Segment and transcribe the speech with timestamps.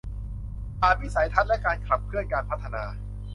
[0.79, 2.83] ผ่านวิสัยทัศน์และการขับเคลื่อนการพัฒนา